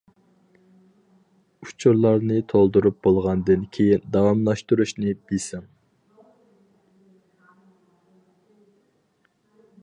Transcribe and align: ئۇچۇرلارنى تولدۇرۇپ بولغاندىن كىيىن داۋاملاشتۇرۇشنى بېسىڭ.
ئۇچۇرلارنى 1.65 2.39
تولدۇرۇپ 2.53 2.97
بولغاندىن 3.07 3.67
كىيىن 3.77 4.07
داۋاملاشتۇرۇشنى 4.15 5.13
بېسىڭ. 5.33 5.69